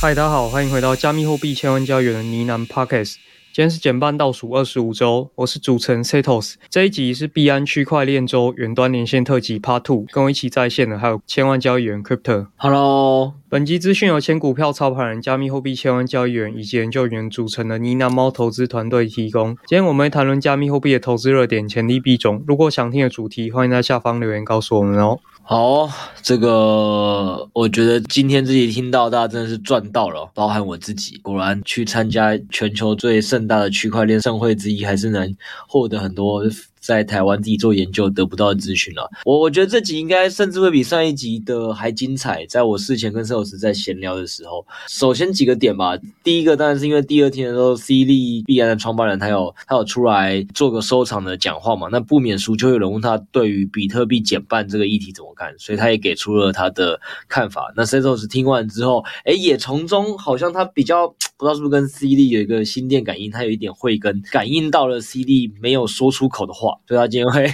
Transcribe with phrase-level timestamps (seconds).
[0.00, 3.16] 嗨，大家好，欢迎回到加密货币千万交易员的呢喃 Podcast。
[3.52, 6.54] 今天是减半倒数二十五周，我是主持人 Setos。
[6.70, 12.46] 这一集是币安区块链周远端连线特辑 Part Two，跟我一起在线的还有千万交易员 Crypto。
[12.58, 19.56] Hello，本集资讯由前股票操盘人、加密货币千万交易员以及研究员组成的呢喃猫投资团队提供。
[19.66, 22.44] 今天我们会谈论加密货币的投资热点、潜力币种。
[22.46, 25.18] 如果想听的主题，欢迎在下方留言告诉我们哦。
[25.40, 25.88] 好，
[26.20, 31.16] 这个我觉得今天自己听到，大家真的是赚到了，包含我自己。
[31.22, 35.34] 果然去参加全球最盛大的区块链盛会之一，还是能
[35.66, 36.42] 获得很多。
[36.80, 42.44] 在台湾自己做研究得不到的资讯了，我我觉得这集应该甚至会比上一集的还精彩。
[42.46, 45.98] 在我事前跟摄影师在闲聊的时候，首先几个点吧。
[46.22, 57.72] 第一个当然是因为第二天的时候，C 利币安的创办人他有他有出来做个收场的讲话嘛，那不免俗就有人问他对于比特币减半这个议题怎么看，所以他也给出了他的看法。
[57.76, 66.78] 那摄影师听完之后，诶，也从中好像他比较不知道是不是跟 C D 有一个心电感应，他有一点慧根，感应到了 C D 没有说出口的话。
[66.88, 67.46] 所以他今天会，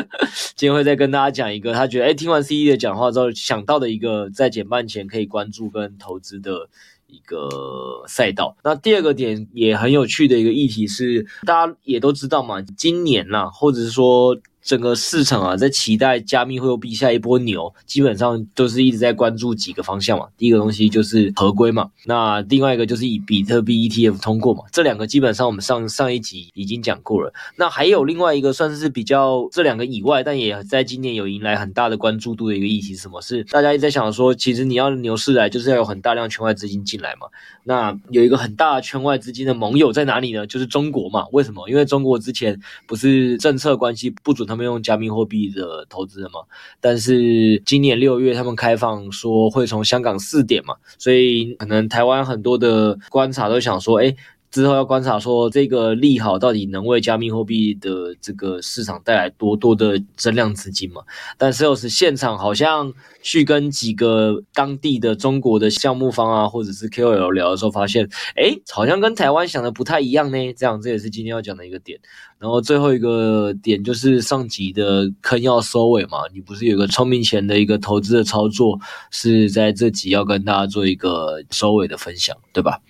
[0.54, 6.68] 今天会再跟大家讲一个，他觉得哎，听完 CD 的讲话之后想到的一个在减半前可以关注跟投资的
[7.06, 8.56] 一个赛道。
[8.62, 14.38] 那第二个点也很有趣的一个议题是，大家也都知道嘛，今年啦，或者是说。
[14.70, 20.28] 整个市场啊，在期待加密货币下一波牛，基本上都是一直在关注几个方向嘛。
[20.36, 24.62] 第一个东西就是合规嘛，那另外一个就是以比特币 ETF 通过嘛。
[24.70, 27.32] 这两个基本上我们上上一集已经讲过了。
[27.56, 33.20] 那还有另外一个算是比较这两个以外，但也在今年有迎来很大的关注度的一个议题是什么？
[33.20, 37.26] 是大家一直在想说，其实你要牛市来，就是要有很大量圈外资金进来嘛。
[37.64, 40.46] 那有一个很大圈外资金的盟友在哪里呢？
[40.46, 41.26] 就是中国嘛。
[41.32, 41.68] 为什么？
[41.68, 42.56] 因为中国之前
[42.86, 46.40] 不是政策关系不准他们用加密货币的投资人嘛，
[46.80, 54.16] 但是今年六月他们开放说会从香港试点嘛，所以可能台湾很多的观察都想说，诶
[54.50, 61.02] 之后要观察说这个利好到底能为加密货币的这个市场带来多多的增量资金嘛？
[61.38, 70.52] 但是又是现场好像去跟几个当地的中国的项目方啊，或者是 KOL 聊的时候，发现，诶好像跟台湾想的不太一样呢。
[70.54, 72.00] 这样这也是今天要讲的一个点。
[72.40, 76.20] 然后最后一个点就是上集的坑要收尾嘛？
[76.32, 78.80] 你不是有个聪明钱的一个投资的操作，
[79.10, 82.80] 是在这集要跟大家做一个收尾的分享，对吧？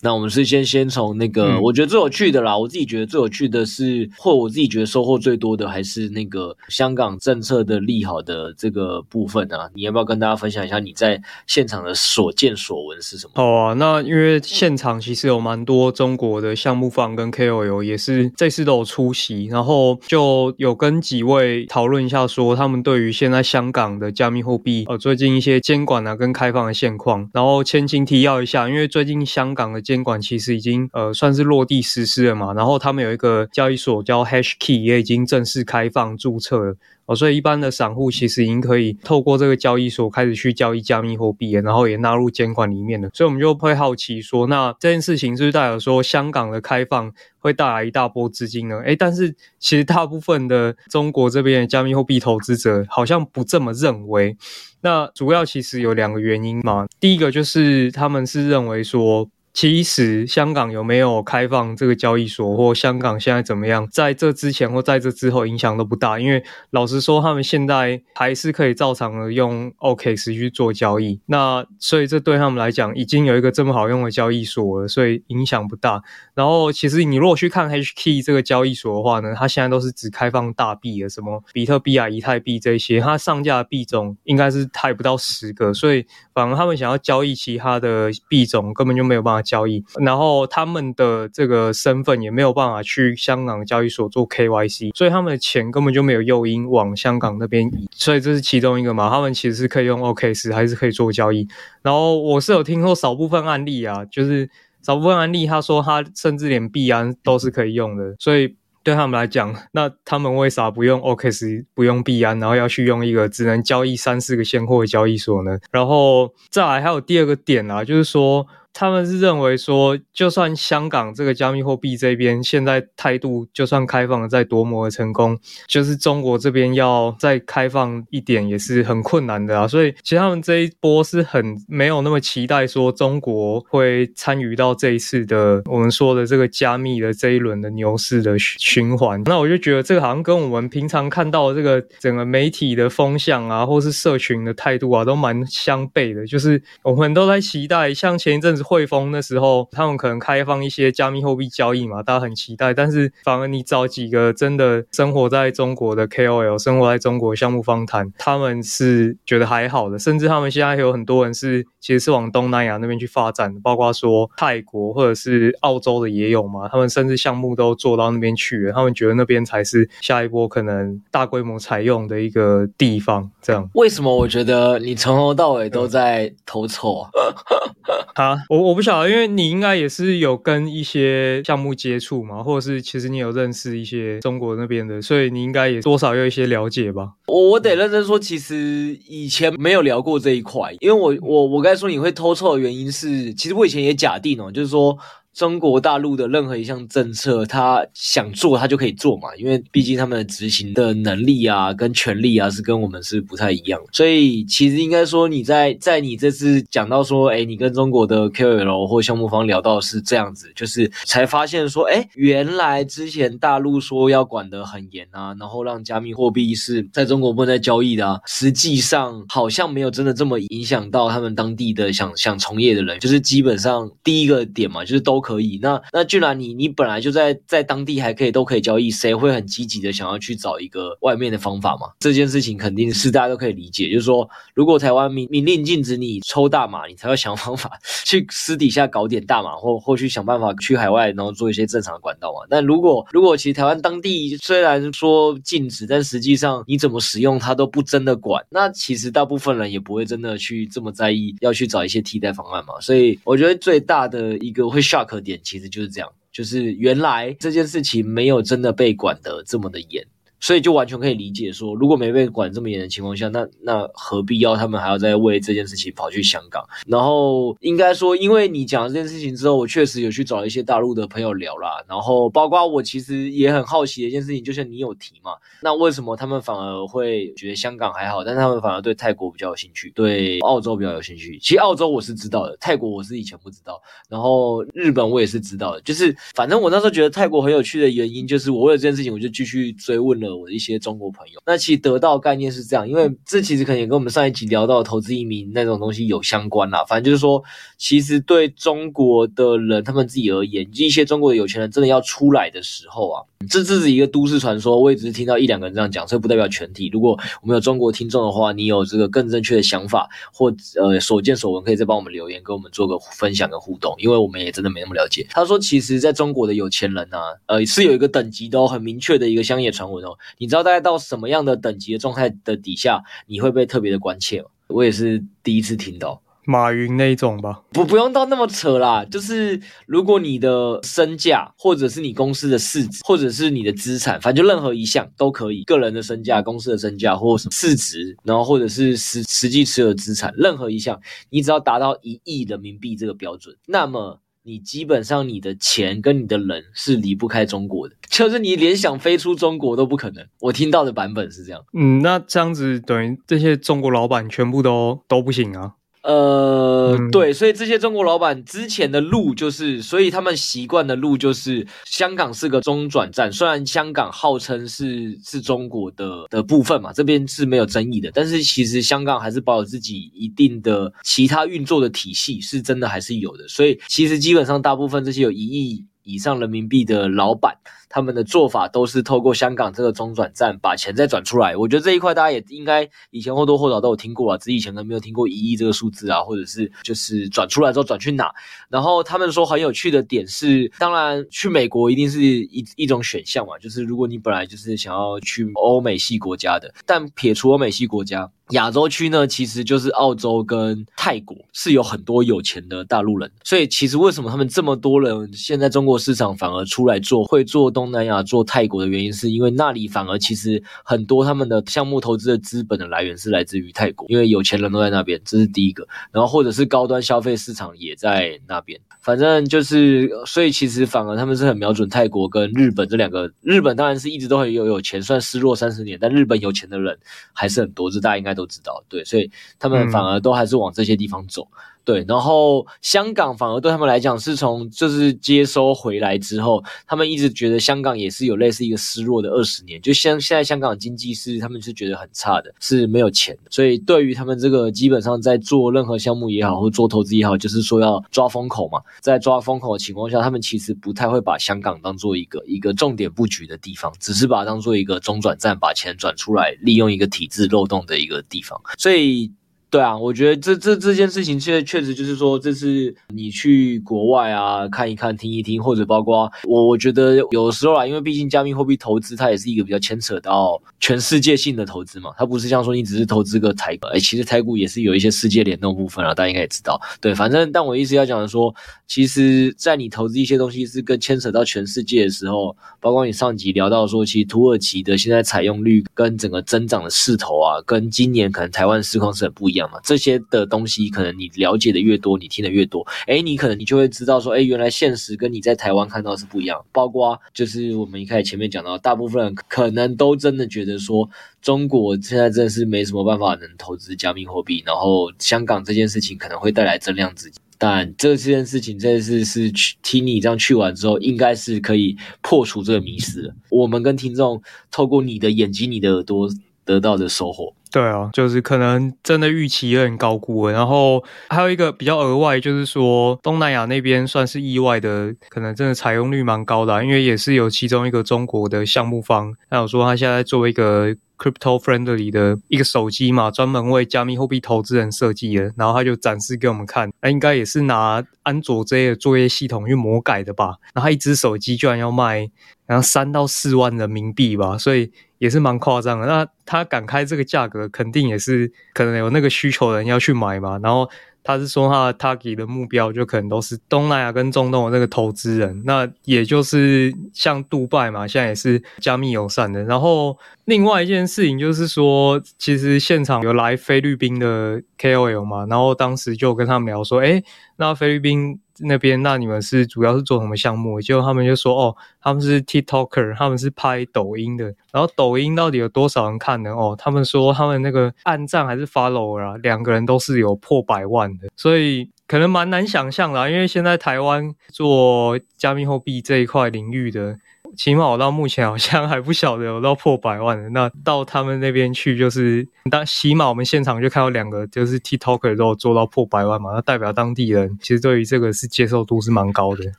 [0.00, 9.70] 那我们是先先从那个，我觉得最有趣的啦，我自己觉得最有趣的是，或我自己觉得收获最多的，还是那个香港政策的利好的这个部分啊。
[9.74, 13.32] 你要不要跟大家分享一下你在现场的所见所闻是什么？
[13.36, 36.76] 好啊，那因为现场其实有蛮多中国的项目方跟 KOL 也是这次都有出席，然后就有跟几位讨论一下，说他们对于现在香港的加密货币呃最近一些监管啊跟开放的现况，然后前情提要一下，因为最近香港的监管其实已经呃算是落地实施了嘛，然后他们有一个交易所叫 HashKey 也已经正式开放注册了。
[37.06, 43.10] 哦，所以一般的散户其实已经可以透过这个交易所开始去交易加密货币，然后也纳入监管里面了。
[43.12, 48.78] 所以我们就会好奇说，那这件事情是不是代表说香港的开放会带来一大波资金呢？
[48.80, 54.36] 诶，但是其实大部分的中国这边的加密货币投资者好像不这么认为。
[54.80, 59.28] 那主要其实有两个原因嘛，第一个就是他们是认为说。
[59.54, 71.20] 其实香港有没有开放这个交易所，或香港现在怎么样，在这之前或在这之后影响都不大，因为老实说，他们现在还是可以照常的用 OKX 去做交易。
[71.26, 76.02] 那所以这对他们来讲，已经有一个这么好用的交易所了，所以影响不大。
[76.34, 86.04] 然后其实你如果去看 HK 这个交易所的话呢，它现在都是只开放大币的，什么比特币啊、以太币这些，它上架的币种应该是还不到十个，所以
[86.34, 89.43] 反而他们想要交易其他的币种，根本就没有办法。
[89.44, 99.08] 交易，然后他们的这个身份也没有办法去香港交易所做 KYC，所以他们的钱根本就没有诱因往香港那边移，所以这是其中一个嘛。
[99.08, 101.46] 他们其实是可以用 OKX，还是可以做交易。
[101.82, 104.48] 然后我是有听说少部分案例啊，就是
[104.82, 108.56] 少部分案例，他说他甚至连币安都是可以用的，所以。
[108.84, 115.58] 对他们来讲，那他们为啥不用 OKX，不用币安，然后要去用一个只能交易三四个现货的交易所呢？
[115.70, 118.46] 然后再来还有第二个点啊，就是说。
[118.74, 125.38] 他们是认为说，就算香港这个加密货币这边现在态度就算开放了再多么的成功，
[125.68, 129.68] 就是中国这边要再开放一点也是很困难的啊。
[129.68, 139.22] 所以其实他们这一波是很没有那么期待说中国会参与到这一次的我们说的这个加密的这一轮的牛市的循环。
[139.26, 146.26] 那我就觉得这个好像跟我们平常看到的这个整个媒体的风向啊，或是社群的态度啊，都蛮相悖的。
[146.26, 148.63] 就是我们都在期待，像前一阵子。
[148.64, 152.74] 汇丰那时候，他们可能开放一些加密货币交易嘛，大家很期待。
[152.74, 159.98] 但是反而你找几个真的生活在中国的 KOL，生活在中国项目方谈，他们是觉得还好的。
[159.98, 166.68] 甚至他们现在有很多人是其实是往东南亚那边去发展，包括说泰国或者是澳洲的也有嘛。
[166.68, 173.30] 他们甚至项目都做到那边去了，他们觉得那边才是下一波可能大规模采用的一个地方。
[173.42, 177.10] 这样，为什么我觉得你从头到尾都在头臭啊？
[178.14, 187.14] 啊，我我不晓得，因为你应该也是有跟一些项目接触嘛，或者是其实你有认识一些中国那边的，所以你应该也多少有一些了解吧。
[187.26, 194.96] 我我得认真说，其实以前没有聊过这一块，因为我我我刚才说你会偷臭的原因是，其实我以前也假定哦，就是说。
[195.34, 225.23] 中国大陆的任何一项政策，他想做他就可以做嘛，因为毕竟他们的执行的能力啊、跟权力啊是跟我们是不太一样，所以其实应该说你在在你这次讲到说，哎，你跟中国的 KOL 或项目方聊到是这样子，就是才发现说，哎，原来之前大陆说要管得很严啊，然后让加密货币是在中国不能再交易的啊，实际上好像没有真的这么影响到他们当地的想想从业的人，就是基本上第一个点嘛，就是都。
[225.24, 231.88] 可以，那那既然你你本来就在在当地还可以都可以交易，谁会很积极的想要去找一个外面的方法嘛？
[231.98, 242.46] 这件事情肯定是大家都可以理解，就是说，如果台湾明明令禁止你抽大麻，你才会想方法去私底下搞点大麻，或或去想办法去海外，然后做一些正常的管道嘛。
[242.50, 252.78] 但如果如果其实台湾当地虽然说禁止，但实际上你怎么使用它都不真的管，那其实大部分人也不会真的去这么在意，要去找一些替代方案嘛。
[252.82, 255.13] 所以我觉得最大的一个会 shock。
[255.14, 260.04] 特点其实就是这样，就是原来这件事情没有真的被管得这么的严。
[260.44, 266.62] 所以就完全可以理解说，如果没被管这么严的情况下，那那何必要他们还要再为这件事情跑去香港？
[266.86, 271.82] 然后应该说，因为你讲了这件事情之后，我确实有去找一些大陆的朋友聊啦。
[271.88, 275.30] 然后包括我其实也很好奇的一件事情，就像你有提嘛，
[275.62, 281.38] 那为什么他们反而会觉得香港还好，但他们反而对泰国比较有兴趣，对澳洲比较有兴趣？
[281.38, 283.80] 其实澳洲我是知道的，泰国我是以前不知道。
[284.10, 290.33] 然后日本我也是知道的，就是反正我那时候觉得泰国很有趣的原因，就是我为了这件事情，我就继续追问了。
[290.34, 296.84] 我的一些中国朋友，那其实得到概念是这样，因为这其实可能也跟我们上一集聊到的投资移民那种东西有相关啦。
[296.86, 297.42] 反正就是说，
[297.78, 306.88] 其实对中国的人他们自己而言，一些中国的有钱人真的要出来的时候啊，这这是一个都市传说，我也只是听到一两个人这样讲，所以不代表全体。
[306.92, 315.26] 如果我们有中国听众的话，你有这个更正确的想法或呃所见所闻，可以再帮我们留言，跟我们做个分享跟互动，因为我们也真的没那么了解。
[315.30, 320.16] 他说，其实在中国的有钱人啊，呃，是有一个等级的哦，很明确的一个乡野传闻哦。
[320.38, 324.48] 你知道大概到什么样的等级的状态的底下，你会被特别的关切吗？
[324.68, 326.20] 我也是第一次听到。
[326.46, 329.02] 马云那一种吧，不不用到那么扯啦。
[329.06, 341.00] 就是如果你的身价，或者是你公司的市值，或者是你的资产，反正就任何一项都可以，个人的身价、公司的身价，或什么市值，然后或者是实实际持有资产，任何一项，
[341.30, 350.22] 你只要达到一亿人民币这个标准，那么你基本上你的钱跟你的人是离不开中国的，就是你连想飞出中国都不可能。
[350.40, 351.64] 我听到的版本是这样。
[351.72, 355.76] 嗯，那这样子等于这些中国老板全部都都不行啊。
[356.04, 363.32] 呃，对，所以这些中国老板之前的路就是，所以他们习惯的路就是，香港是个中转站。
[363.32, 373.48] 虽然香港号称是是中国的的部分嘛，这边是没有争议的，但是其实香港还是保有自己一定的其他运作的体系，是真的还是有的。
[373.48, 377.56] 所以其实基本上大部分这些有一亿以上人民币的老板，
[377.88, 381.56] 他们的做法都是透过香港这个中转站把钱再转出来。
[381.56, 388.32] 我觉得这一块大家也应该以前或多或少都有听过啊，只是以前可能没有听过一亿这个数字啊，或者是就是转出来之后转去哪。
[388.68, 398.30] 然后他们说很有趣的点是，当然去美国一定是一一种选项嘛，就是如果你本来就是想要去欧美系国家的，但撇除欧美系国家。
[398.50, 415.88] 亚洲区呢，其实就是澳洲跟泰国是有很多有钱的大陆人，所以其实为什么他们这么多人现在中国市场反而出来做，会做东南亚、做泰国的原因，是因为那里反而其实很多他们的项目投资的资本的来源是来自于泰国，因为有钱人都在那边，这是第一个。
[416.12, 423.32] 然后或者是高端消费市场也在那边，反正就是，所以其实反而他们是很瞄准泰国跟日本这两个。
[423.40, 426.98] 日本当然是一直都很有有钱，算失落三十年，但日本有钱的人
[427.32, 428.33] 还是很多，这大家应该。
[428.34, 431.48] 都知道，对，所以他们反而都还是往这些地方走。
[431.52, 459.30] 嗯对，然后香港反而对他们来讲，是从就是接收回来之后，他们一直觉得香港也是有类似一个失落的二十年，就像现在香港经济是他们是觉得很差的，是没有钱的，所以对于他们这个基本上在做任何项目也好，或做投资也好，就是说要抓风口嘛，在抓风口的情况下，他们其实不太会把香港当做一个一个重点布局的地方，只是把它当做一个中转站，把钱转出来，利用一个体制漏洞的一个地方，所以。
[459.74, 476.80] 对啊，我觉得这这这件事情确确实就是说，这是你去国外啊看一看、听一听，或者包括我，我觉得有时候啊，因为毕竟加密货币投资它也是一个比较牵扯到全世界性的投资嘛，它不是像说你只是投资个台股，哎，其实台股也是有一些世界联动部分啊，大家应该也知道。
[477.00, 478.54] 对，反正但我意思要讲的说，
[478.86, 489.63] 其实，在你投资一些东西是跟牵扯到全世界的时候，包括你上集聊到说，其实土耳其的现在采用率跟整个增长的势头啊，跟今年可能台湾市况是很不一样。
[489.82, 496.64] 这些的东西，可能你了解的越多，你听的越多，诶，你可能你就会知道说，诶，原来现实跟你在台湾看到是不一样。
[496.72, 501.08] 包括就是我们一开始前面讲到，大部分人可能都真的觉得说，
[501.40, 507.40] 中国现在真的是没什么办法能投资加密货币，然后香港这件事情可能会带来增量资金。
[507.56, 513.32] 但这件事情真的是是去听你这样去完之后，应该是可以破除这个迷思。
[513.48, 516.28] 我们跟听众透过你的眼睛、你的耳朵
[516.64, 517.54] 得到的收获。
[517.74, 520.52] 对啊，就是可能真的预期有点高估了。
[520.52, 540.54] 然后还有一个比较额外，就是说东南亚那边算是意外的，可能真的采用率蛮高的，因为也是有其中一个中国的项目方，他有说他现在做一个 crypto friendly 的一个手机嘛，专门为加密货币投资人设计的，然后他就展示给我们看，那应该也是拿安卓这些作业系统去魔改的吧。
[540.72, 542.30] 然后一只手机居然要卖，
[542.66, 544.92] 然后三到四万人民币吧，所以。
[545.18, 550.58] 也是蛮夸张的，那他敢开这个价格，肯定也是可能有那个需求人要去买嘛。
[550.62, 550.88] 然后
[551.22, 559.62] 他是说他的 target 的目标就可能都是东南亚跟中东的那个投资人，那也就是像杜拜嘛，现在也是加密友善的。
[559.64, 567.24] 然后另外一件事情就是说，其实现场有来菲律宾的 KOL 嘛，然后当时就跟他们聊说，诶，
[567.56, 568.40] 那菲律宾。
[568.58, 570.80] 那边，那你们是主要是做什么项目？
[570.80, 574.44] 结果他们就说，哦，他们是 TikToker，他们是拍抖音的。
[574.72, 576.50] 然后抖音到底有多少人看呢？
[576.50, 587.18] 哦，他们说他们那个按赞还是 follower 啊，两个人都是有破百万的，所以可能蛮难想象的，因为现在台湾做加密货币这一块领域的。
[587.56, 599.64] 起码我到目前好像还不晓得有到破百万的，那到他们那边去就是，当起码我们现场就看到两个，就是 TikToker 都有做到破百万嘛，那代表当地人其实对于这个是接受度是蛮高的。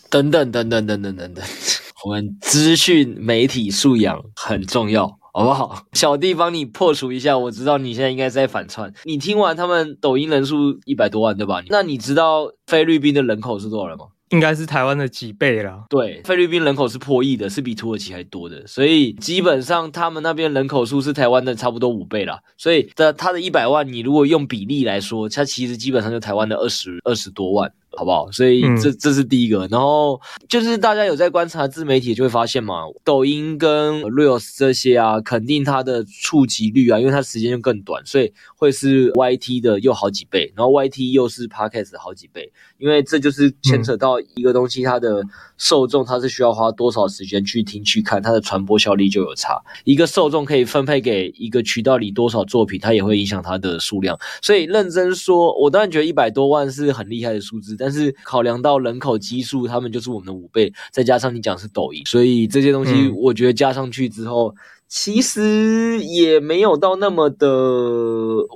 [0.10, 1.44] 等等等等等等等等，
[2.06, 5.84] 我们资讯媒体素养很重要，好不好？
[5.94, 8.94] 小弟帮你破除一下，我知道你现在应该在反串。
[9.04, 11.62] 你听完他们抖音人数一百多万对吧？
[11.70, 14.06] 那你知道菲律宾的人口是多少人吗？
[14.30, 15.86] 应该是台湾的几倍啦。
[15.90, 22.40] 对，菲律宾人口是破亿的，是比土耳其还多的，所以基本上他们那边人口数是台湾的差不多五倍啦。
[22.58, 27.72] 所以的他的一百万，你如果用比例来说，它其实基本上就台湾的二十二十多万。
[27.98, 28.30] 好不好？
[28.30, 45.24] 所以这这是第一个，然后就是大家有在观察自媒体，就会发现嘛，抖音跟 Reels 这些啊，肯定它的触及率啊，因为它时间就更短，所以会是 YT 的又好几倍，然后 YT 又是 Podcast 的好几倍，因为这就是牵扯到一个东西，它的
[45.58, 49.62] 受众它是需要花多少时间去听去看，它的传播效力就有差。
[49.86, 54.20] 一个受众可以分配给一个渠道里多少作品，它也会影响它的数量。
[54.42, 64.56] 所以认真说，我当然觉得一百多万是很厉害的数字，但是考量到人口基数，他们就是我们的五倍，再加上你讲是抖音，所以这些东西我觉得加上去之后，嗯、
[64.90, 67.48] 其实也没有到那么的，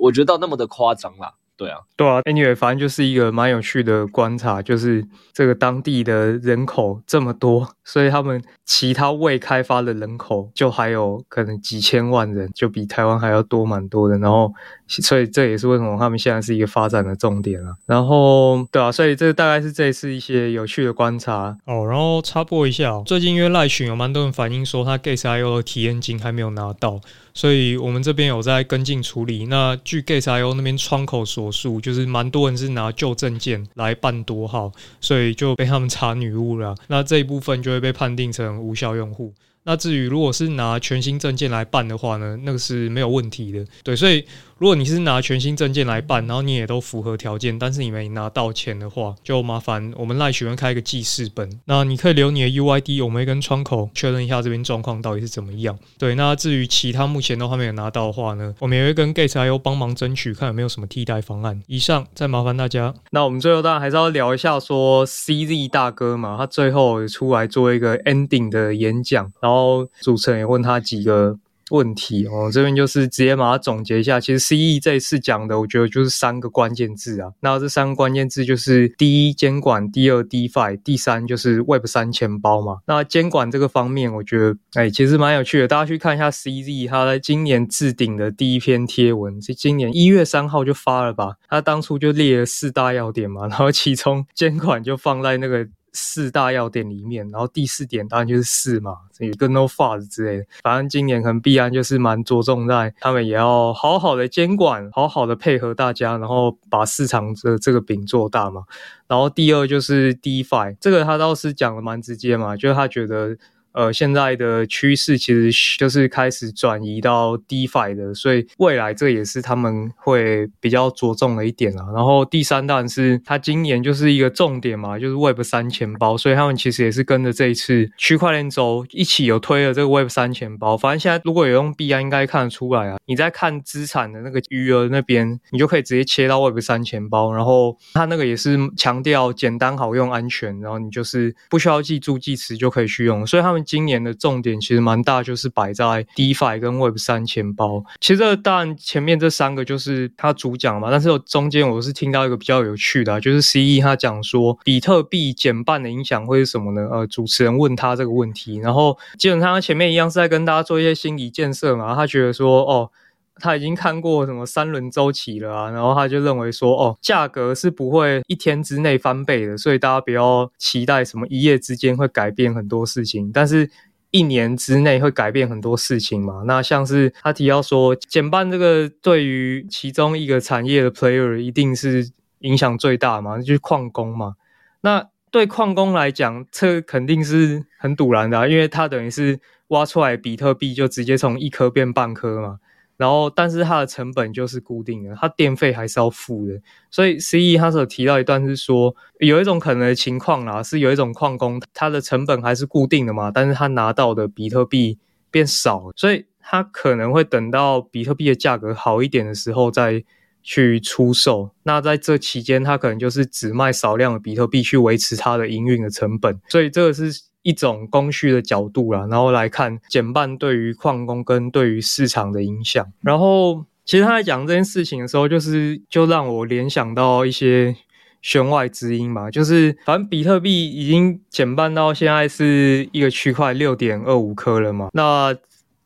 [0.02, 1.36] 我觉得到那么的夸张啦。
[1.60, 14.18] 对啊，对啊，Anyway，反正就是一个蛮有趣的观察，就是这个当地的人口这么多，所以他们其他未开发的人口就还有可能几千万人，就比台湾还要多蛮多的。
[14.20, 14.54] 然后，
[14.88, 17.75] 所以这也是为什么他们现在是一个发展的重点啊。
[17.86, 21.86] 然后，对啊，所以这大概是这一次一些有趣的观察哦。
[21.86, 27.01] 然后插播一下，最近因为赖群有蛮多人反映说他 Gates.io 的体验金还没有拿到。
[27.33, 29.45] 所以我们这边有在跟进处理。
[29.45, 36.75] 那据 Gates.io 那边窗口所述，就是蛮多人是拿旧证件来办多号，所以就被他们查女巫了。
[36.88, 39.33] 那这一部分就会被判定成无效用户。
[39.63, 43.65] 那至于如果是拿全新证件来办的话呢，那个是没有问题的。
[43.83, 44.25] 对，所以。
[44.60, 51.50] 如果你是拿全新证件来办，然后你也都符合条件，但是你没拿到钱的话，就麻烦我们赖学员开一个记事本。
[51.63, 55.80] 那你可以留你的 UID，我们会跟窗口确认一下这边状况到底是怎么样。
[55.98, 61.62] 对，那至于其他目前都还没有拿到的话呢，我们也会跟 Gate IO 帮忙争取，看有没有什么替代方案。
[61.68, 62.94] 以上，再麻烦大家。
[63.12, 71.38] 那我们最后当然还是要聊一下，说 CZ 大哥嘛，他最后出来做一个 ending 的演讲，然后主持人也问他几个。
[71.70, 74.20] 问题哦，这边就是直接把它总结一下。
[74.20, 77.32] 其实 CE 这一次讲的，我觉得就是三个关键字啊。
[77.42, 82.78] 那这三个关键字就是：第一，监管；第二，DeFi；第三，就是 Web 三钱包嘛。
[82.88, 85.68] 那监管这个方面，我觉得哎，其实蛮有趣的。
[85.68, 91.36] 大家去看一下 CZ 他在今年置顶的第一篇贴文，是今年一月三号就发了吧？
[91.48, 95.68] 他当初就列了四大要点嘛，然后其中监管就放在那个。
[95.93, 100.46] 四大要点里面，然后第四点当然就是四嘛，有个 No Fuzz 之类的。
[100.63, 108.63] 反正今年可能必然就是蛮着重在他们也要好好的监管，好好的配合大家，然后把市场的这个饼做大嘛。
[109.08, 113.38] 然后第二就是 DeFi，这个他倒是讲的蛮直接嘛，就是他觉得。
[113.74, 121.86] 呃，现在的趋势其实就是开始转移到 DeFi 的，所以未来这也是他们会比较着重的一点啊。
[121.94, 130.76] 然后第三弹是他今年就是一个重点嘛，就是 Web 三钱包，所以他们其实也是跟着这一次区块链周一起有推了这个 Web 三钱包。
[130.76, 132.98] 反正现在如果有用币安，应该看得出来啊。
[133.06, 143.59] 你在看资产的那个余额那边，你就可以直接切到 Web 三钱包，然后他那个也是强调简单好用、安全，然后你就是不需要记助记词就可以去用，所以他们。
[143.63, 147.84] 今年的重点其实蛮大，就是摆在 DeFi 跟 Web 三钱包。
[148.00, 156.88] 其实这当然前面这三个就是他主讲嘛，但是中间我是听到一个比较有趣的啊，就是 CE 他讲说比特币减半的影响会是什么呢？
[156.92, 162.92] 呃，主持人问他这个问题，然后基本上他前面一样是在跟大家做一些心理建设嘛，他觉得说哦。
[163.40, 173.70] 他已经看过什么三轮周期了啊，然后他就认为说，哦，价格是不会一天之内翻倍的，所以大家不要期待什么一夜之间会改变很多事情，但是
[174.12, 176.44] 一年之内会改变很多事情嘛。
[176.46, 184.36] 那像是他提到说，减半这个对于其中一个产业的 player 一定是影响最大嘛，就是矿工嘛。
[184.82, 192.58] 那对矿工来讲，这肯定是很赌烂的啊，因为他等于是挖出来比特币就直接从一颗变半颗嘛。
[193.00, 196.59] 然后，但是它的成本就是固定的，它电费还是要付的。
[196.92, 205.00] 所以，CE 他所提到一段是说，有一种可能的情况啦，是有一种矿工，他的成本还是固定的嘛，但是他拿到的比特币
[205.31, 210.03] 变少，所以他可能会等到比特币的价格好一点的时候再
[210.44, 211.51] 去出售。
[211.64, 216.38] 那在这期间，他可能就是只卖少量的比特币去维持它的营运的成本。
[216.50, 217.28] 所以，这个是。
[217.50, 222.85] 一种供需的角度啦，然后来看减半对于矿工跟对于市场的影响。
[223.01, 227.75] 然后，其实他在讲这件事情的时候，就是就让我联想到一些
[228.22, 235.35] 弦外之音嘛，就是反正比特币已经减半到现在是一个区块六点二五颗了嘛，那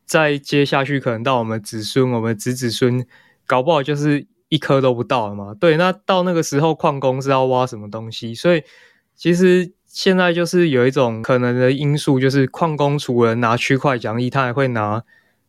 [0.05, 3.05] 再接下去可能到我们子孙、我们子子孙，
[3.47, 5.53] 搞不好就是一颗都不到了嘛。
[5.57, 8.35] 对，那到那个时候矿工是要挖什么东西？
[8.35, 8.61] 所以
[9.15, 9.71] 其实。
[9.93, 15.03] 现在就是有一种可能的因素，就是矿工除了拿区块奖励，他还会拿。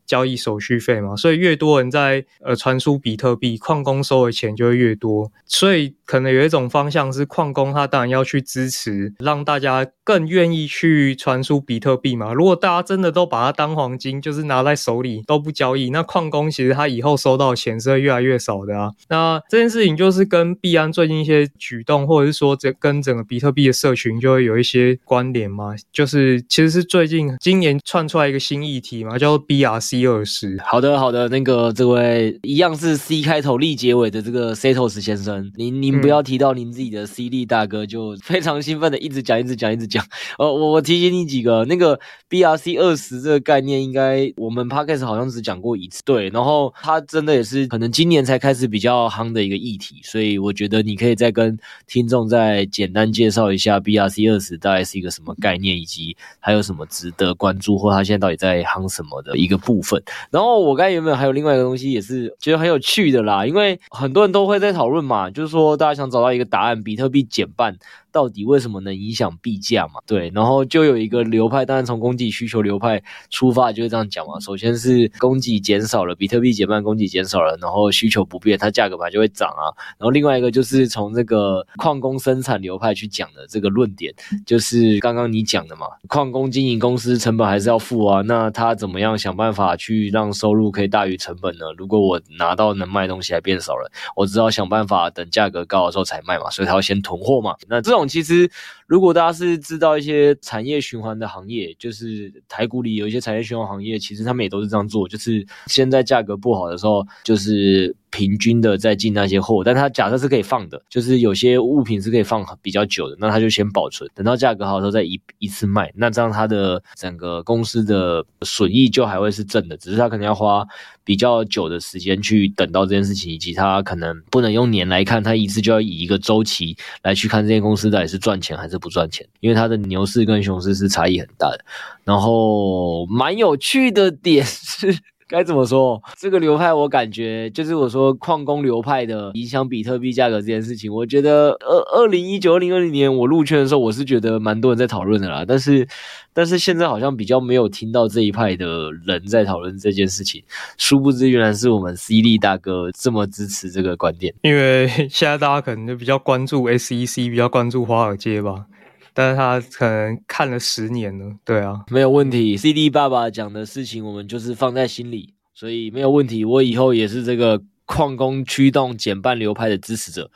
[0.07, 5.31] 交易手续费嘛，所以越多人在呃传输比特币，矿工收的钱就会越多。
[5.47, 12.33] 所以可能有一种方向是，矿工他当然要去支持，让大家更愿意去传输比特币嘛。
[12.35, 18.90] 如果大家真的都把它当黄金，就是拿在手里都不交易，那矿工其实他以后收到的钱是会越来越少的啊。
[19.09, 25.75] 那这件事情就是跟币安最近一些举动，或者是说这跟整个比特币的社群就会有一些关联嘛。
[25.93, 29.93] 就是其实是最近今年窜出来一个新议题嘛，叫做 BRC。
[29.94, 30.59] BRC 二十。
[30.64, 40.04] 好的，好的，那个这位一样是 C 开头立结尾的这个 Setos 先生，您您不要提到您自己的 C 力大哥，就非常兴奋的一直讲，一直讲，一直讲。
[40.38, 46.28] 呃， 我我提醒你几个，那个 BRC 二十这个概念，应该我们 Podcast 好像只讲过一次，对。
[46.30, 59.84] 然后它真的也是可能今年才开始比较夯的一个议题，所以我觉得你可以再跟听众再简单介绍一下 BRC 二十大概是一个什么概念，以及还有什么值得关注，或它现在到底在夯什么的一个部分。
[60.31, 67.77] 然后我刚原本还有另外一个东西，也是觉得很有趣的啦，因为很多人都会在讨论嘛，就是说大家想找到一个答案，比特币减半。
[68.14, 69.94] 到底为什么能影响币价嘛？
[70.07, 74.38] 对，然后就有一个流派，当然从供给需求流派出发就是这样讲嘛。
[74.38, 79.74] 首先是供给减少了，比特币减半，供给减少了，然后需求不变，它价格本来就会涨啊。
[79.98, 84.14] 然后另外一个就是从这个矿工生产流派去讲的这个论点，
[84.46, 91.64] 就是刚刚你讲的嘛，矿工经营公司成本还是要付啊，那他怎么样想办法去让收入可以大于成本呢？
[91.77, 97.57] 如果我拿到能卖东西还变少了，我只好想办法等价格高的时候才卖嘛，所以他要先囤货嘛。
[97.66, 98.04] 那这种。
[98.07, 98.51] 其实，
[98.87, 107.95] 如果大家是知道一些产业循环的行业，就是台股里有一些产业循环行业，其实他们也都是这样做，就是现在价格不好的时候，就是。
[108.14, 120.64] 平均的在进那些货，但它假设是可以放的，就是有些物品是可以放比较久的，那它就先保存，等到价格好的时候再一一次卖，那这样它的整个公司的损益就还会是正的，只是它可能要花
[121.03, 131.64] 比较久的时间去等到这件事情，以及它可能不能用年来看，它一次就要以一个周期来去看这间公司到底是赚钱还是不赚钱，因为它的牛市跟熊市是差异很大的。
[132.05, 134.96] 然后蛮有趣的点是。
[135.28, 136.02] 该怎么说？
[136.18, 145.44] 这个流派我感觉就是我说矿工流派的影响比特币价格这件事情，我觉得二二零一九、二零二零年我入圈的时候，我是觉得蛮多人在讨论的啦。
[145.46, 145.87] 但是，
[146.32, 150.42] 但是现在好像比较没有听到这一派的人在讨论这件事情。
[150.76, 154.34] 殊不知，原来是我们 C 力大哥这么支持这个观点。
[154.42, 158.66] 因为 现在大家可能就比较关注 SEC，比较关注华尔街吧。
[159.14, 162.57] 但是他可能看了十年了，对啊，没有问题。
[162.57, 166.44] CD 爸爸讲的事情，我们就是放在心里，所以没有问题。
[166.44, 170.31] 我以后也是这个矿工驱动减半流派的支持者。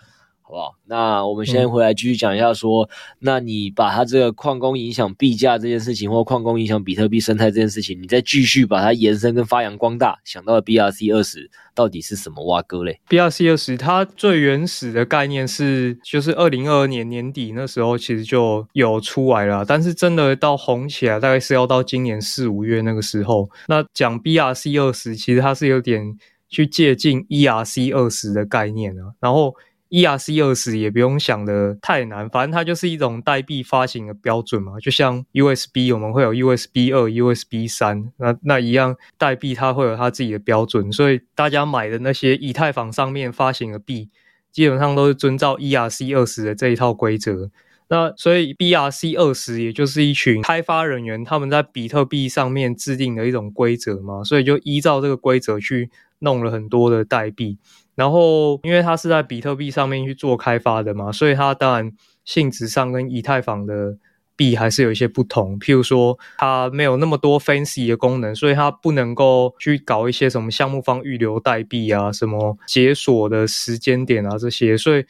[0.49, 0.75] 好不好？
[0.87, 23.51] 那我们先回来继续讲一下说，说、嗯，那你把它这个矿工影响币价这件事情，或矿工影响比特币生态这件事情，你再继续把它延伸跟发扬光大，想到的 BRC 二十到底是什么挖哥嘞？BRC 二十它最原始的概念是，就是二零二二年年底那时候其实就有出来了，但是真的到红起来，大概是要到今年四五月那个时候。
[23.67, 26.17] 那讲 BRC 二十，其实它是有点
[26.49, 29.55] 去借鉴 ERC 二十的概念啊，然后。
[29.91, 44.11] ERC 二十也不用想得太难，反正它就是一种代币发行的标准嘛，就像 USB 我们会有 USB 二、USB 三，那那一样代币它会有它自己的标准，所以大家买的那些以太坊上面发行的币，
[44.53, 47.51] 基本上都是遵照 ERC 二十的这一套规则。
[47.91, 57.57] 那所以 BRC 二十也就是一群开发人员他们在比特币上面制定的一种规则嘛，所以就依照这个规则去弄了很多的代币。
[57.99, 61.93] 然后，因为它是在比特币上面去做开发的嘛，所以它当然
[62.25, 63.97] 性质上跟以太坊的
[64.37, 65.59] 币还是有一些不同。
[65.59, 74.77] 譬如说，它没有那么多 fancy 的功能，所以它不能够去搞一些什么项目方预留代币啊、什么解锁的时间点啊这些。
[74.79, 75.05] 所以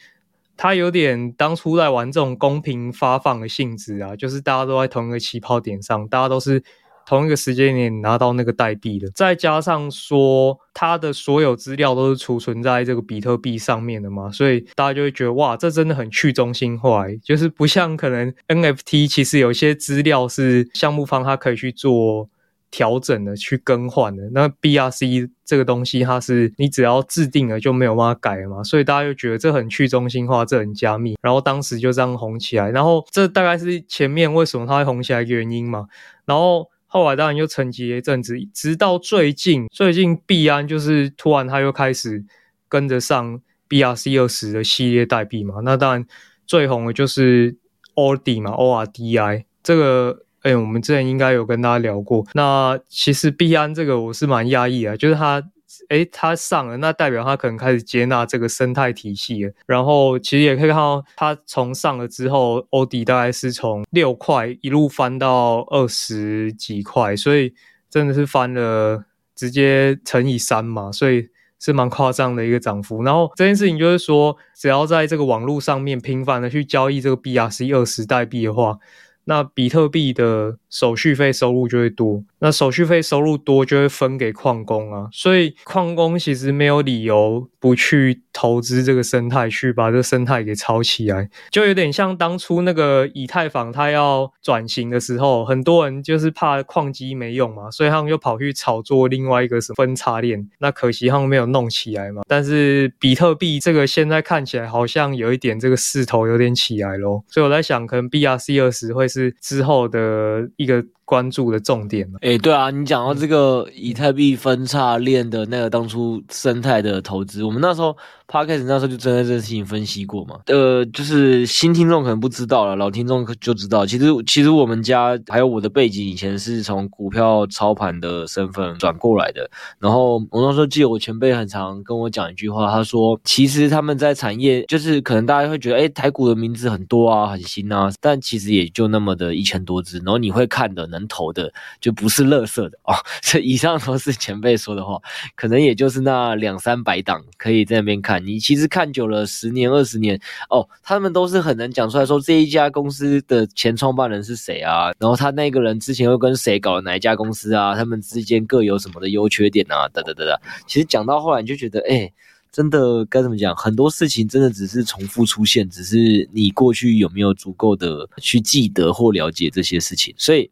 [0.57, 6.63] 它有点当初在玩这种公平发放的性质啊，就是大家都在同一个起跑点上，大家都是。
[7.09, 22.29] 同一个时间点拿到那个代币的，再加上说它的所有资料都是储存在这个比特币上面的嘛，所以大家就会觉得哇，这真的很去中心化，就是不像可能 NFT，其实有些资料是项目方它可以去做
[22.69, 24.29] 调整的、去更换的。
[24.31, 32.69] 那 BRC 这个东西，它是你只要制定了就没有办法改了嘛，所以大家就觉得这很去中心化，这很加密，然后当时就这样红起来。
[32.69, 35.87] 然后这大概是前面为什么它会红起来的原因嘛，
[36.25, 36.69] 然后。
[36.91, 42.25] 后来当然又沉寂了一阵子，直到最近，最近币安就是突然他又开始
[42.67, 45.61] 跟着上 BRC 二十的系列代币嘛。
[45.63, 46.05] 那当然
[46.45, 47.55] 最红的就是
[47.95, 52.25] ORDI 嘛，ORDI 这个，哎，我们之前应该有跟大家聊过。
[52.33, 55.43] 那其实币安这个我是蛮讶异的，就是他。
[55.89, 59.51] 诶，它上了，那代表它可能开始接纳这个生态体系了。
[59.65, 67.53] 然后其实也可以看到，它从上了之后欧迪大概是从六块一路翻到二十几块，所以
[67.89, 69.05] 真的是翻了，
[69.35, 71.29] 直接乘以三嘛，所以
[71.59, 73.03] 是蛮夸张的一个涨幅。
[73.03, 78.79] 然后这件事情就是说，只要在这个网络上面频繁的去交易这个 BRC 二十代币的话，
[79.25, 82.23] 那比特币的手续费收入就会多。
[82.39, 102.21] 那手续费收入多就会分给矿工啊，所以矿工其实没有理由不去投资这个生态，去把这个生态给炒起来，就有点像当初那个以太坊它要转型的时候，很多人就是怕矿机没用嘛，所以他们就跑去炒作另外一个什么分叉链，那可惜他们没有弄起来嘛。
[102.27, 110.85] 但是比特币这个现在看起来好像有一点这个势头有点起来咯，所以我在想，可能 BRC20 会是之后的一个。
[111.09, 112.19] 关注的重点了。
[112.21, 117.97] 哎，对啊，你讲到这个以太币分叉链的那个当初生态的投资，我们那时候。
[118.31, 123.83] Podcast 那时候就针对这件事情分析过嘛，呃，就是新听众可能不知道了，老听众就知道。
[123.87, 129.49] 其实，其实我们家还有我的背景，以前是从股票操盘的身份转过来的。
[129.79, 139.97] 然后我那时候记得我前辈很常跟我讲一句话，他说，其实他们在产业，就是可能大家会觉得，哎，台股的名字很多啊，很新啊，但其实也就那么的一千多只。
[139.97, 142.93] 然后你会看的、能投的，就不是垃圾的哦。
[143.21, 144.99] 这、以上都是前辈说的话，
[145.35, 148.25] 可能也就是那两三百档可以在那边看。
[148.25, 160.37] 你其实看久了，十年、二十年哦，他们都是很能讲出来说这一家公司的前创办人是谁啊，然后他那个人之前又跟谁搞了哪一家公司啊，他们之间各有什么的优缺点啊，等等等等。
[160.67, 162.11] 其实讲到后来，你就觉得，哎，
[162.51, 163.55] 真的该怎么讲？
[163.55, 170.49] 很多事情真的只是重复出现，只是你过去有没有足够的去记得或了解这些事情，所以。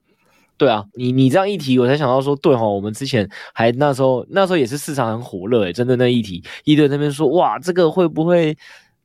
[0.57, 8.57] 对啊，你你这样一提，我才想到说，对哈，我们之前还那时候那时候也是市场很火热诶，真的那一题，一堆那边说，哇，这个会不会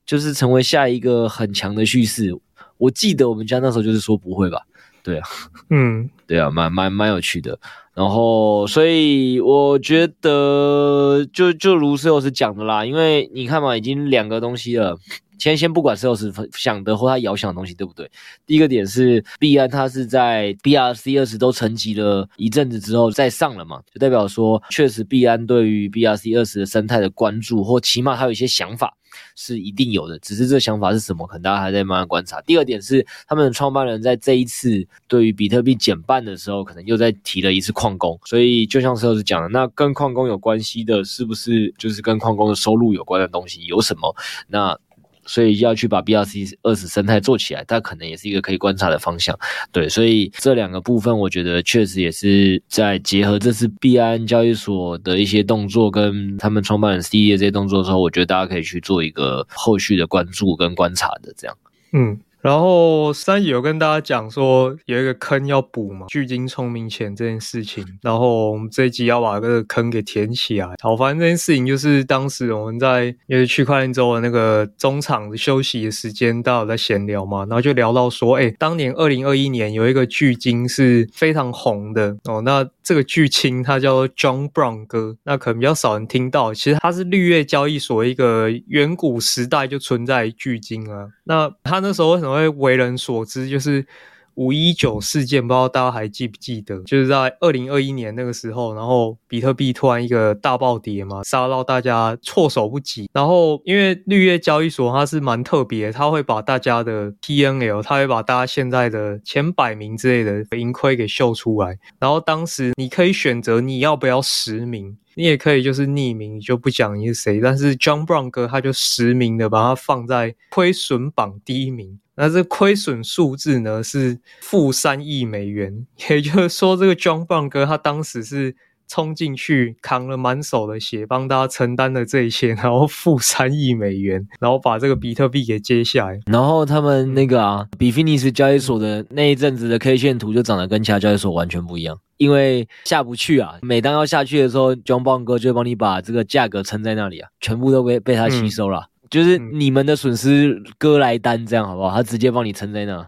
[0.07, 2.35] 就是成为下一个很强的叙事？
[2.79, 4.63] 我记得我们家那时候就是说不会吧？
[5.03, 5.29] 对啊，
[5.69, 7.59] 嗯， 对啊，蛮蛮蛮有趣的。
[7.95, 14.97] 然后，所以我觉得就就如石老师讲的啦，因为你看嘛，已经两个东西了。
[15.43, 18.09] 先先不管石老师想的或他遥想的东西对不对？
[18.47, 28.97] 第一个点是币安，它是在 BRC 二十都沉寂了一阵子之后再上了嘛，就代表说确实币安对于 BRC 二十的生态的关注，或起码还有一些想法
[29.35, 32.41] 是一定有的，只是这个想法是什么，可能大家还在慢慢观察。
[32.43, 44.15] 第二点是他们的创办人在这一次对于比特币减半的时候，可能又再提了一次矿工，所以就像石老师讲的，那跟矿工有关系的，是不是就是跟矿工的收入有关的东西有什么？
[44.47, 44.79] 那
[45.25, 49.39] 所以要去把 BRC 二十生态做起来，它可能也是一个可以观察的方向。
[49.71, 61.57] 对，所以这两个部分，我觉得确实也是在结合这次币安交易所的一些动作，跟他们创办人 CE 的这些动作的时候，我觉得大家可以去做一个后续的关注跟观察的这样。
[61.93, 62.19] 嗯。
[62.43, 70.75] 然后三爷有跟大家讲说有一个坑要补嘛，巨鲸聪明钱这件事情，然后我们这一集要把这个坑给填起来。
[70.81, 92.33] 好，反正这件事情就是当时我们在因为区块链周的那个中场休息的时间，大家在闲聊嘛，然后就聊到说，哎，当年二零二一年有一个巨鲸是非常红的哦，那这个巨鲸它叫 John Brown 哥，那可能比较少人听到，其实它是绿月交易所一个远古时代就存在巨鲸啊，那它那时候为什么？
[92.37, 93.87] 会为人所知，就是
[94.35, 96.83] 五一九事件，不知道大家还记不记得？
[96.85, 103.09] 就是在二零二一年那个时候，然后比特币突然一个大暴跌嘛，杀到大家措手不及。
[103.13, 111.79] 然后因为绿叶交易所它是蛮特别，它会把大家的 TNL，它会把大家现在的前百名之类的盈亏给秀出来。
[111.99, 114.97] 然后当时你可以选择你要不要实名。
[115.15, 117.41] 你也可以就是匿名，你就不讲你是谁。
[117.41, 121.99] 但是 John Brown 哥他就实名的把它放在亏损榜第一名。
[122.15, 128.57] 那这亏损数字呢是负三亿美元，也就是说这个 John Brown 哥他当时是。
[128.93, 136.21] 冲进去扛了满手的血，帮大家承担了这一切，然后负三亿美元，然后把这个比特币给接下来。
[136.27, 143.55] 然后他们那个啊，比菲尼斯交易所的那一阵子的 K 线图就长得跟其他交易所完全不一样，因为下不去啊。
[143.63, 151.91] 每当要下去的时候，John Brown 哥就会帮你把这个价格撑在那里啊，全部都被被他吸收了，嗯、就是你们的损失哥来担，这样好不好？
[151.95, 153.07] 他直接帮你撑在那。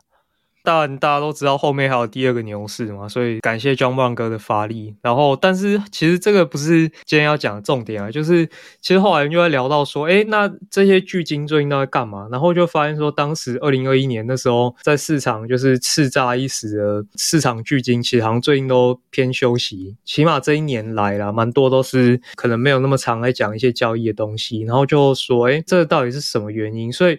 [0.65, 4.95] 但，大家都知道后面还有第二个牛市嘛，所以感谢 John Brown 哥的发力。
[5.03, 8.47] 然后，但是其实这个不是今天要讲的重点啊，就是
[8.81, 12.27] 其实后来就会聊到说，诶，那这些巨鲸最近都在干嘛？
[12.33, 24.63] 然后就发现说，当时二零二一年的时候，在市场就是叱咤一时的市场巨鲸，其实好像最近都偏休息，起码这一年来啦，蛮多都是可能没有那么常来讲一些交易的东西。
[24.63, 26.91] 然后就说，诶，这到底是什么原因？
[26.91, 27.19] 所以。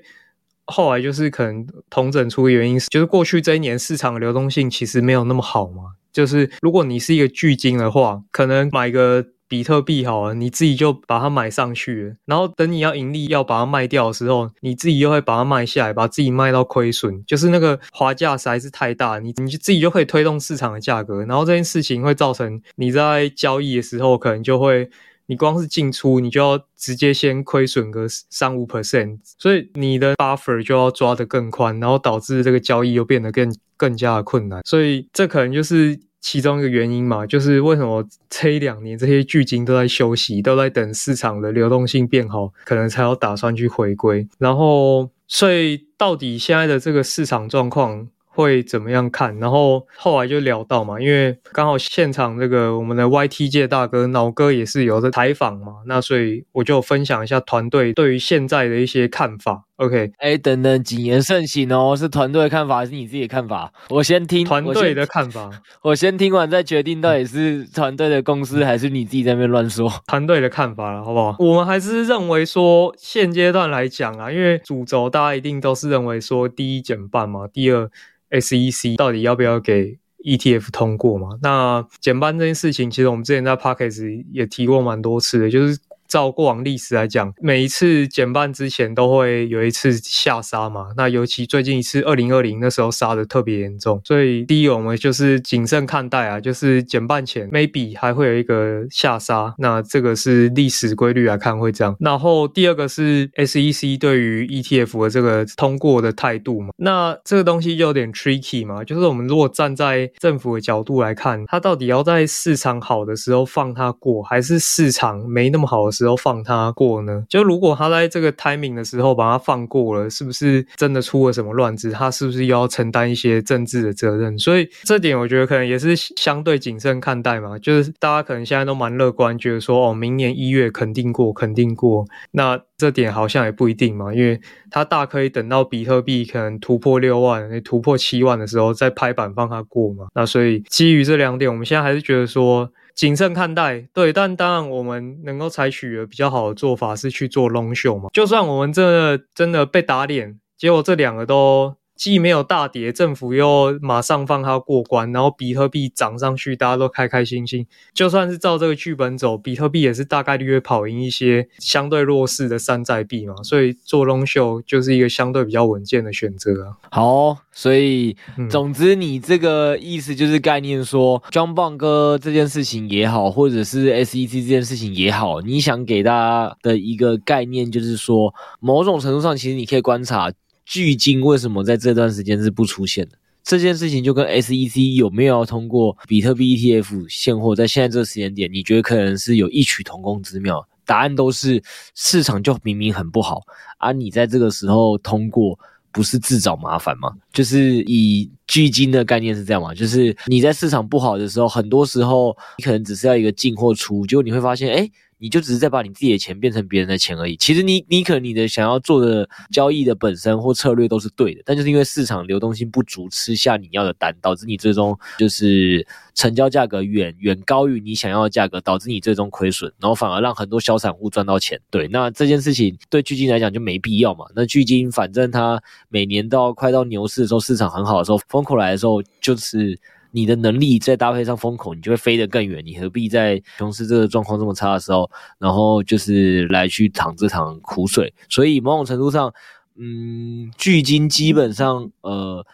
[0.67, 5.93] 后来就是可能统整出原因，就是过去这一年市场流动性其实没有那么好嘛。
[6.12, 9.25] 就是如果你是一个巨鲸的话，可能买个。
[9.47, 24.89] 比特币好了，你自己就把它买上去，然后等你要盈利要把它卖掉的时候，你自己又会把它卖下来，把自己卖到亏损，就是那个滑价实在是太大，你你自己就可以推动市场的价格，然后这件事情会造成你在交易的时候可能就会。
[25.28, 34.62] 你光是进出，你就要直接先亏损个三五 percent，所以你的 buffer 就要抓得更宽，然后导致这个交易又变得更更加的困难。
[34.66, 44.28] 所以这可能就是其中一个原因嘛，就是为什么这一两年这些巨鲸都在休息，都在等市场的流动性变好，可能才要打算去回归。
[44.38, 49.38] 然后，所以到底现在的这个市场状况，会怎么样看？
[49.39, 59.63] 然后后来就聊到嘛，因为刚好现场这个我们的 YT 界大哥脑哥也是有在采访嘛，那所以我就分享一下团队对于现在的一些看法。
[59.78, 63.72] OK，哎，等等，谨言慎行哦，是团队的看法还是你自己的看法？
[63.90, 65.50] 我先听团队的看法，
[65.84, 69.92] 我先，听完再决定到底是团队的公司还是你自己在那边乱说。
[70.08, 71.36] 团队的看法了，好不好？
[71.40, 77.90] 我们还是认为说现阶段来讲啊，因为主轴大家一定都是认为说第一减半嘛，第二。
[78.32, 81.30] SEC 到底要不要给 ETF 通过嘛？
[81.42, 85.78] 那减半这件事情，其实我们之前在 Podcast 也提过蛮多次的，就是。
[86.15, 90.88] 照过往历史来讲，每一次减半之前都会有一次下杀嘛。
[90.95, 99.54] 那尤其最近一次二零二零那时候杀的特别严重，所以第一我们就是谨慎看待啊，就是减半前 maybe 还会有一个下杀。
[99.58, 101.93] 那这个是历史规律来看会这样。
[101.99, 106.69] 然后第二个是 SEC 对于 ETF 的这个通过的态度嘛。
[106.78, 116.05] 那这个东西就有点 tricky 嘛，就是我们如果站在政府的角度来看，它到底要在市场好的时候放它过，还是市场没那么好的时候？
[116.06, 117.24] 时候放他过呢？
[117.28, 121.91] 就如果他在这个 timing 的时候把他放过了，是不是真的出了什么乱子？
[121.91, 124.38] 他是不是又要承担一些政治的责任？
[124.38, 127.58] 所以这点我觉得可能也是相对谨慎看待嘛。
[127.58, 132.06] 就是大家可能现在都蛮乐观，觉得说哦，明年一月肯定过，肯定过。
[132.32, 134.39] 那这点好像也不一定嘛，因为
[134.70, 140.06] 他大可以等到比特币可能突破六万、突破七万的时候再拍板放他过嘛。
[140.13, 142.72] 那所以基于这两点，我们现在还是觉得说。
[142.95, 148.10] 谨慎看待，对，但当然我们能够采取的比较好的做法是去做 long show 嘛。
[148.13, 151.75] 就算我们真的真的被打脸，结果这两个都。
[151.95, 157.65] 既没有大跌，政府又马上放它过关，然后比特币涨上去，大家都开开心心。
[157.93, 163.36] 就算是照这个剧本走，比特币也是大概率会跑赢一些相对弱势的山寨币嘛。
[163.43, 166.77] 所以做 long show 就是一个相对比较稳健的选择啊。
[166.91, 168.15] 好，所以
[168.49, 180.31] 总之你这个意思就是概念说，John Bond 哥这件事情也好，或者是 SEC 这件事情也好，你想给大家的一个概念就是说，某种程度上其实你可以观察。
[180.65, 183.17] 巨鲸为什么在这段时间是不出现的？
[183.43, 190.67] 这件事情就跟 SEC 有没有要通过比特币 ETF 现货，在现在这个时间点，你觉得可能是有异曲同工之妙？
[190.84, 191.62] 答案都是
[191.93, 193.41] 市场就明明很不好
[193.78, 195.58] 啊，你在这个时候通过，
[195.91, 197.12] 不是自找麻烦吗？
[197.32, 199.75] 就是以巨鲸的概念是这样嘛？
[199.75, 204.89] 就是你在市场不好的时候，很多时候你可能只是要一个进或出，结果你会发现，哎。
[205.17, 207.36] 你就只是在把你自己的钱变成别人的钱而已。
[207.38, 221.60] 其实你你可能你的想要做的交易的本身或策略都是对的，但就是因为市场流动性不足，吃下你要的单，导致你最终就是成交价格远远高于你想要的价格，导致你最终亏损，然后反而让很多小散户赚到钱。
[221.69, 224.25] 对，那这件事情对巨金来讲就没必要嘛。
[224.36, 229.80] 那巨金反正它每年到快到牛市的时候，市场很好的时候，风口来的时候就是。
[230.15, 232.63] 你的能力再搭配上风口，你就会飞得更远。
[232.65, 238.13] 你何必在熊市这个状况这么差的时候，然后就是来去淌这场苦水？
[238.30, 239.34] 所以某种程度上，
[239.80, 242.46] 嗯，巨鲸基本上，呃。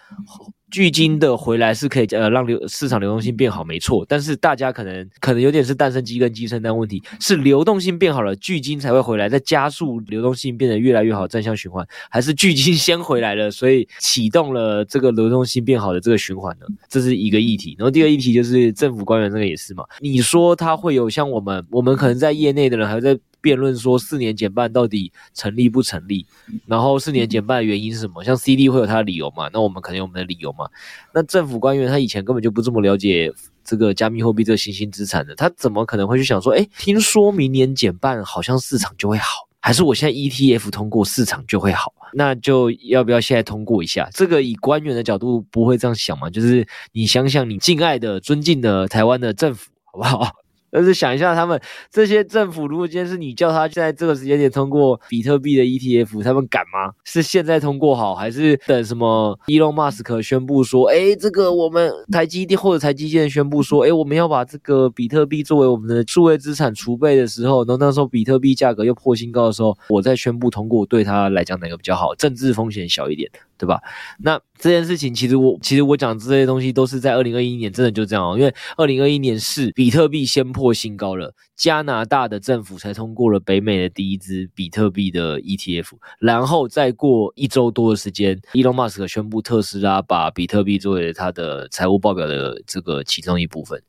[0.72, 4.06] 巨鲸的回来是可以呃让流市场流动性变好，没错。
[4.08, 16.66] 但是大家可能可能有点是蛋生鸡跟鸡生蛋问题，是流动性变好了，巨鲸才会回来，再加速流动性变得越来越好，正向循环，还是巨鲸先回来了，所以启动了这个流动性变好的这个循环呢？
[16.88, 17.76] 这是一个议题。
[17.78, 23.20] 然后第二个议题就是政府官员这个也是嘛，你说他会有像我们我们可能在业内的人还在。
[23.42, 26.26] 辩论说四年减半到底成立不成立？
[26.66, 28.24] 然后四年减半的原因是什么？
[28.24, 29.50] 像 CD 会有他的理由嘛？
[29.52, 30.70] 那我们肯定有我们的理由嘛？
[31.14, 33.32] 那政府官员他以前根本就不这么了解
[33.64, 41.94] 这个加密货币这个新兴资产的，他怎么可能会去想说，诶，听说明年减半好像市场就会好，还是我现在 ETF 通过市场就会好？
[42.14, 44.10] 那就要不要现在通过一下？
[44.14, 46.30] 这个以官员的角度不会这样想嘛？
[46.30, 50.36] 就是你想想你敬爱的、尊敬的台湾的政府，好不好？
[50.72, 51.60] 但是想一下，他们
[51.92, 56.94] 这些政府，如果今天是你叫他在这个时间点通过比特币的 ETF，他们敢吗？
[57.04, 72.16] 是现在通过好，还是等什么伊隆马斯克宣布说，哎，这个我们台积电或者台积电宣布说，哎，我们要把这个比特币作为我们的数位资产储备的时候，然后那时候比特币价格又破新高的时候，我再宣布通过，对他来讲哪个比较好？
[72.16, 73.30] 政治风险小一点。
[73.62, 73.80] 对吧？
[74.18, 78.36] 那这件事情其实我其实我讲这些东西都是在二零二一年，真的就这样哦。
[78.36, 93.80] 因为二零二一年是比特币先破新高了，加拿大的政府才通过了北美的第一支比特币的 ETF，然后再过一周多的时间，Elon Musk 宣布特斯拉把比特币作为他的财务报表的这个其中一部分。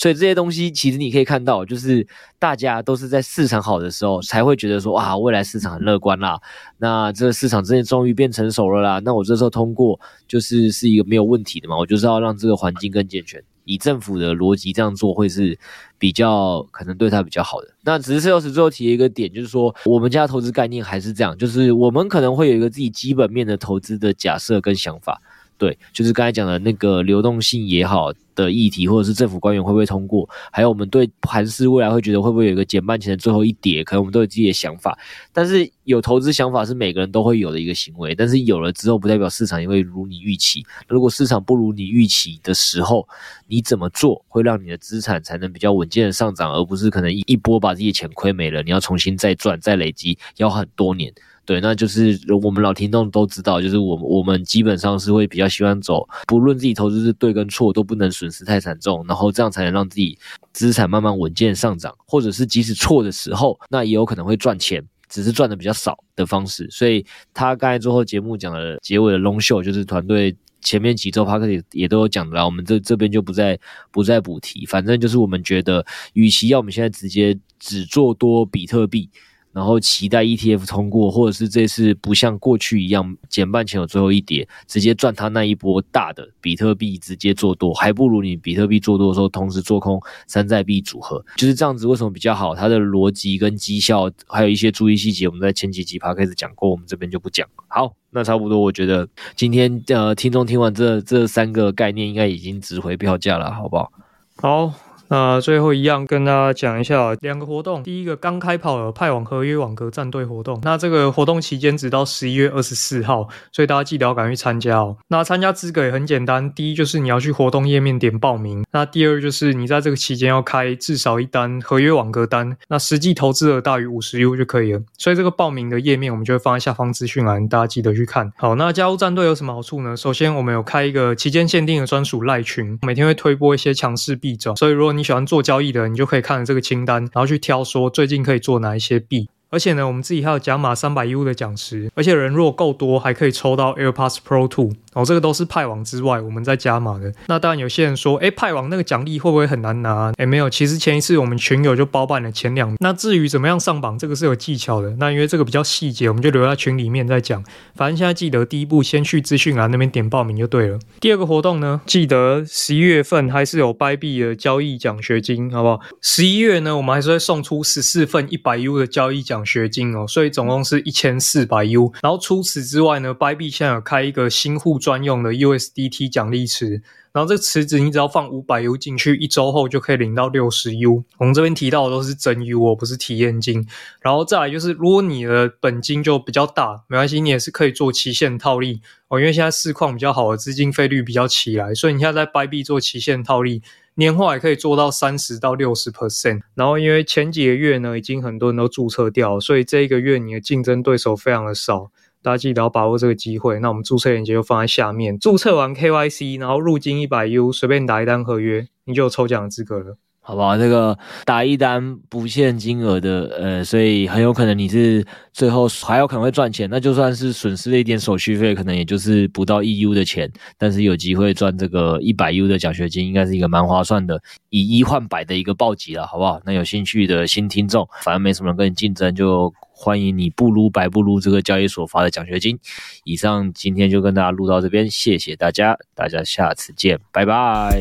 [0.00, 2.06] 所以这些东西其实你可以看到，就是
[2.38, 6.40] 大家都是在市场好的时候才会觉得说，哇，未来市场很乐观啦。
[6.78, 8.98] 那这个市场真的终于变成熟了啦。
[9.04, 11.76] 那我这时候通过就是是一个没有问题的嘛。
[11.76, 15.58] 我就是要让这个环境更健全，以政府的逻辑这样做会是
[15.98, 17.68] 比较可能对他比较好的。
[17.82, 25.20] 那只是 Sales 最后提一个点，就是说我们家投资概念还是这样，就是我们可能会有一个自己基本面的投资的假设跟想法。
[25.60, 34.98] 对，就是刚才讲的那个流动性也好的议题，或者是政府官员会不会通过，还有我们对盘势未来会觉得会不会有一个减半前的最后一跌，可能我们都有自己的想法。
[35.34, 40.64] 但是有投资想法是每个人都会有的一个行为，但是有了之后不代表市场也会如你预期。
[40.88, 43.06] 如果市场不如你预期的时候，
[43.46, 51.12] 你怎么做会让你的资产才能比较稳健的上涨，而不是可能一一波把自己的钱亏没了，你要重新再赚再累积，要很多年。
[51.50, 60.16] 对，那就是我们老听众都知道，就是我们我们基本上是会比较喜欢走，不论自己投资是对跟错，都不能损失太惨重，然后这样才能让自己
[60.52, 66.68] 资产慢慢稳健上涨，或者是即使错的时候，那也有可能会赚钱，只是赚的比较少的方式。
[66.70, 73.58] 所以他刚才最后节目讲的结尾的 long show，就是团队前面几周 podcast 也也都有讲的啦，我们这这边就不再
[73.90, 79.10] 不再补提，反正就是我们觉得，与其要我们现在直接只做多比特币。
[79.52, 91.86] 然后期待 ETF 通过，或者是这次不像过去一样减半前有最后一跌，直接赚它那一波大的比特币直接做多，还不如你比特币做多的时候同时做空山寨币组合，就是这样子。
[91.86, 92.54] 为什么比较好？
[92.54, 97.48] 它的逻辑跟绩效还有一些注意细节，我们在前几集 Podcast 讲过，我们这边就不讲。
[97.66, 103.92] 好，那差不多，我觉得今天呃听众听完这这三个概念，应该已经值回票价了，好不好？
[104.36, 104.89] 好。
[105.10, 107.82] 那最后一样跟大家讲一下两个活动。
[107.82, 114.96] 第一个刚开跑的派网合约网格战队活动，那这个活动期间直到十一月二十四号，所以大家记得要赶快去参加哦。
[115.08, 124.80] 那参加资格也很简单，第一就是你要去活动页面点报名，那第二就是你在这个期间要开至少一单合约网格单，那实际投资额大于五十 U 就可以了。
[124.96, 128.32] 所以这个报名的页面我们就会放在下方资讯栏，大家记得去看。
[128.36, 129.96] 好，那加入战队有什么好处呢？
[129.96, 139.30] 首先我们有开一个期间限定的专属赖群，每天会推播一些强势币种，所以如果你你喜欢做交易的，你就可以看这个清单，然后去挑说最近可以做哪一些币。
[139.48, 144.74] 而且呢，我们自己还有加码三百 U 的奖池，而且人若够多，还可以抽到 AirPods Pro Two，。
[144.92, 147.12] 哦，这个都是派网之外，我们再加码的。
[147.26, 150.12] 那当然，有些人说，诶，派网那个奖励会不会很难拿？
[150.18, 152.74] 诶，没有，其实前一次我们群友就包办了前两。
[152.80, 154.96] 那至于怎么样上榜，这个是有技巧的。
[154.98, 157.44] 那因为这个比较细节，我们就留在群里面再讲。
[157.76, 160.78] 反正现在记得第一步先去资讯栏那边点报名就对了。
[161.00, 165.80] 第二个活动呢，记得十一月份还是有 bib 的交易奖学金，好不好？
[166.00, 171.92] 十一月呢，我们还是会送出十四份一百 U 的交易奖学金哦，所以总共是一千四百 U。
[172.02, 181.04] 然后除此之外呢，by 币现在有开一个新户专用的 USDT 奖励池，然后这个池子你只要放五百 U 进去，一周后就可以领到六十 U。
[181.18, 183.66] 我们这边提到的都是真 U 哦，不是体验金。
[184.00, 189.20] 然后再来就是，如果你的本金就比较大，没关系，你也是可以做期限套利哦。
[189.20, 193.62] 因为现在市况比较好，资金费率比较起来，所以你现在在 bib 做期限套利，
[193.94, 196.40] 年化也可以做到三十到六十 percent。
[196.54, 201.90] 然后因为前几个月呢，已经很多人都注册掉，所以这一个月你的竞争对手非常的少。
[202.22, 203.58] 大家记得要把握这个机会。
[203.60, 205.18] 那我们注册链接就放在下面。
[205.18, 209.96] 注册完 KYC，然后入金一百 U，随便打一单合约，你就有抽奖的资格了。
[210.22, 210.56] 好不好？
[210.56, 216.68] 这个打一单不限金额的，呃，所以很有可能你是最后还有可能会赚钱。
[216.70, 226.38] 那就算是损失了一点手续费，可能也就是不到一 U 的钱，但是有机会赚这个一百 U 的奖学金，应该是一个蛮划算的，以一换百的一个暴击了，好不好？
[226.44, 229.52] 那有兴趣的新听众，反正没什么人跟你竞争，就。
[229.82, 232.58] 欢迎你不撸白不撸这个交易所发的奖学金。
[233.04, 237.80] 以上今天就跟大家录到这边，谢谢大家，大家下次见，拜拜，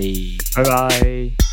[0.56, 1.49] 拜拜。